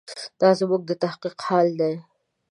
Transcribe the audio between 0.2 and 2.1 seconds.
دا زموږ د تحقیق حال دی.